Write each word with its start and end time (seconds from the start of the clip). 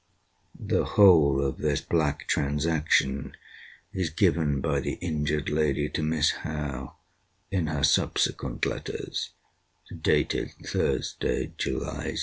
[The 0.59 0.83
whole 0.83 1.39
of 1.45 1.59
this 1.59 1.79
black 1.79 2.27
transaction 2.27 3.37
is 3.93 4.09
given 4.09 4.59
by 4.59 4.79
the 4.79 4.93
injured 4.93 5.47
lady 5.47 5.89
to 5.89 6.01
Miss 6.01 6.31
Howe, 6.41 6.95
in 7.51 7.67
her 7.67 7.83
subsequent 7.83 8.65
letters, 8.65 9.29
dated 10.01 10.53
Thursday, 10.65 11.51
July 11.55 12.07
6. 12.15 12.19